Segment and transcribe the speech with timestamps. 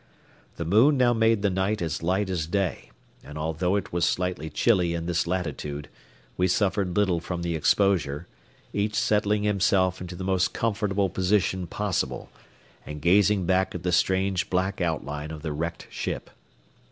[0.55, 2.89] The moon now made the night as light as day,
[3.23, 5.89] and although it was slightly chilly in this latitude,
[6.37, 8.27] we suffered little from the exposure,
[8.73, 12.31] each settling himself into the most comfortable position possible,
[12.83, 16.31] and gazing back at the strange black outline of the wrecked ship.